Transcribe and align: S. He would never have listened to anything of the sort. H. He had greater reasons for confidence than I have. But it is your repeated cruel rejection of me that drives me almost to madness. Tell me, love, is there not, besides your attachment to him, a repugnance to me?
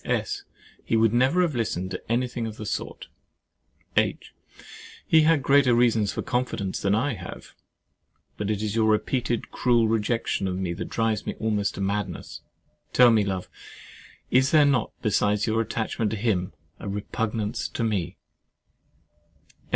S. 0.03 0.45
He 0.83 0.95
would 0.95 1.13
never 1.13 1.43
have 1.43 1.53
listened 1.53 1.91
to 1.91 2.01
anything 2.11 2.47
of 2.47 2.57
the 2.57 2.65
sort. 2.65 3.07
H. 3.95 4.33
He 5.05 5.21
had 5.21 5.43
greater 5.43 5.75
reasons 5.75 6.11
for 6.11 6.23
confidence 6.23 6.81
than 6.81 6.95
I 6.95 7.13
have. 7.13 7.53
But 8.35 8.49
it 8.49 8.63
is 8.63 8.75
your 8.75 8.89
repeated 8.89 9.51
cruel 9.51 9.87
rejection 9.87 10.47
of 10.47 10.57
me 10.57 10.73
that 10.73 10.89
drives 10.89 11.27
me 11.27 11.35
almost 11.35 11.75
to 11.75 11.81
madness. 11.81 12.41
Tell 12.93 13.11
me, 13.11 13.23
love, 13.23 13.47
is 14.31 14.49
there 14.49 14.65
not, 14.65 14.91
besides 15.03 15.45
your 15.45 15.61
attachment 15.61 16.09
to 16.09 16.17
him, 16.17 16.53
a 16.79 16.89
repugnance 16.89 17.67
to 17.67 17.83
me? 17.83 18.17